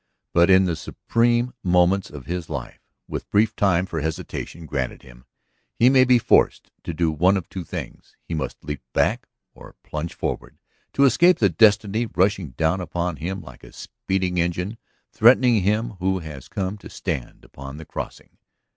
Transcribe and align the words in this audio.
But 0.33 0.49
in 0.49 0.65
the 0.65 0.75
supreme 0.75 1.53
moments 1.61 2.09
of 2.09 2.25
his 2.25 2.49
life, 2.49 2.79
with 3.07 3.29
brief 3.29 3.55
time 3.55 3.85
for 3.85 4.01
hesitation 4.01 4.65
granted 4.65 5.03
him, 5.03 5.25
he 5.77 5.91
may 5.91 6.05
be 6.05 6.17
forced 6.17 6.71
to 6.85 6.91
do 6.91 7.11
one 7.11 7.37
of 7.37 7.47
two 7.49 7.63
things: 7.63 8.17
he 8.27 8.33
must 8.33 8.63
leap 8.63 8.81
back 8.93 9.27
or 9.53 9.75
plunge 9.83 10.15
forward 10.15 10.57
to 10.93 11.03
escape 11.05 11.37
the 11.37 11.49
destiny 11.49 12.07
rushing 12.07 12.53
down 12.57 12.81
upon 12.81 13.17
him 13.17 13.41
like 13.41 13.63
a 13.63 13.71
speeding 13.71 14.39
engine 14.39 14.79
threatening 15.11 15.61
him 15.61 15.91
who 15.99 16.17
has 16.17 16.47
come 16.47 16.79
to 16.79 16.89
stand 16.89 17.45
upon 17.45 17.77
the 17.77 17.85
crossing. 17.85 18.37